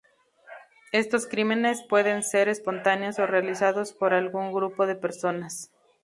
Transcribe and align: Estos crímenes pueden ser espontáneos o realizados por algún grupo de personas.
Estos 0.93 1.27
crímenes 1.27 1.83
pueden 1.87 2.23
ser 2.23 2.49
espontáneos 2.49 3.19
o 3.19 3.27
realizados 3.27 3.93
por 3.93 4.15
algún 4.15 4.51
grupo 4.51 4.87
de 4.87 4.95
personas. 4.95 5.69